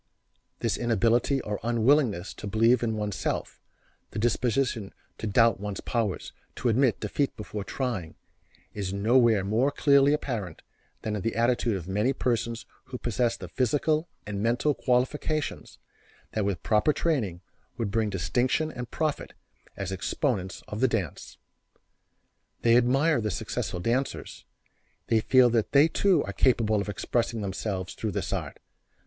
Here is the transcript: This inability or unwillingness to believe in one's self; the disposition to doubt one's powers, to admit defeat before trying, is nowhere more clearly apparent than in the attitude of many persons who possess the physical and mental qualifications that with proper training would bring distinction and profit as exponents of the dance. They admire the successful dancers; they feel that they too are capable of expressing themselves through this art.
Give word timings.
This 0.61 0.77
inability 0.77 1.41
or 1.41 1.59
unwillingness 1.61 2.33
to 2.33 2.47
believe 2.47 2.81
in 2.81 2.97
one's 2.97 3.15
self; 3.15 3.59
the 4.09 4.17
disposition 4.17 4.95
to 5.19 5.27
doubt 5.27 5.59
one's 5.59 5.79
powers, 5.79 6.31
to 6.55 6.69
admit 6.69 6.99
defeat 7.01 7.37
before 7.37 7.63
trying, 7.63 8.15
is 8.73 8.91
nowhere 8.91 9.43
more 9.43 9.69
clearly 9.69 10.11
apparent 10.13 10.63
than 11.03 11.15
in 11.15 11.21
the 11.21 11.35
attitude 11.35 11.77
of 11.77 11.87
many 11.87 12.13
persons 12.13 12.65
who 12.85 12.97
possess 12.97 13.37
the 13.37 13.47
physical 13.47 14.07
and 14.25 14.41
mental 14.41 14.73
qualifications 14.73 15.77
that 16.31 16.45
with 16.45 16.63
proper 16.63 16.93
training 16.93 17.41
would 17.77 17.91
bring 17.91 18.09
distinction 18.09 18.71
and 18.71 18.89
profit 18.89 19.33
as 19.77 19.91
exponents 19.91 20.63
of 20.67 20.79
the 20.79 20.87
dance. 20.87 21.37
They 22.63 22.75
admire 22.75 23.21
the 23.21 23.29
successful 23.29 23.79
dancers; 23.79 24.45
they 25.09 25.19
feel 25.21 25.51
that 25.51 25.73
they 25.73 25.87
too 25.87 26.23
are 26.23 26.33
capable 26.33 26.81
of 26.81 26.89
expressing 26.89 27.41
themselves 27.43 27.93
through 27.93 28.13
this 28.13 28.33
art. 28.33 28.57